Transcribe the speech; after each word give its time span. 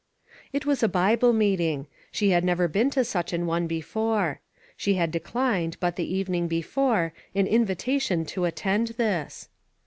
It 0.51 0.65
was 0.65 0.81
a 0.81 0.87
Bible 0.87 1.31
meeting. 1.31 1.85
She 2.11 2.31
had 2.31 2.43
never 2.43 2.67
been 2.67 2.89
to 2.89 3.03
such 3.03 3.33
an 3.33 3.45
one 3.45 3.67
before. 3.67 4.39
She 4.75 4.95
had 4.95 5.11
declined, 5.11 5.77
but 5.79 5.95
the 5.95 6.11
evening 6.11 6.47
before, 6.47 7.13
an 7.35 7.45
in 7.45 7.67
vitation 7.67 8.25
to 8.29 8.45
attend 8.45 8.87
this. 8.97 9.49